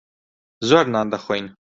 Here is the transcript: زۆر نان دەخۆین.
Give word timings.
زۆر 0.69 0.85
نان 0.93 1.07
دەخۆین. 1.13 1.45